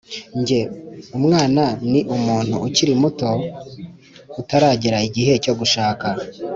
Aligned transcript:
nge, 0.39 0.61
umwana 1.17 1.63
ni 1.91 2.01
umuntu 2.15 2.55
ukiri 2.67 2.93
muto 3.01 3.29
utaragera 4.41 4.97
igihe 5.07 5.33
cyo 5.43 5.53
gushaka." 5.59 6.07